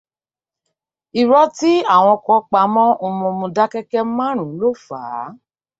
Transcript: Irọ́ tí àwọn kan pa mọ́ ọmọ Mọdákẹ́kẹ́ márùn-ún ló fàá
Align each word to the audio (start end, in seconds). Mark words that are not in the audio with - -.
Irọ́ 1.19 1.43
tí 1.57 1.71
àwọn 1.95 2.15
kan 2.25 2.41
pa 2.51 2.61
mọ́ 2.73 2.87
ọmọ 3.05 3.25
Mọdákẹ́kẹ́ 3.39 4.09
márùn-ún 4.17 4.57
ló 4.61 4.69
fàá 4.85 5.23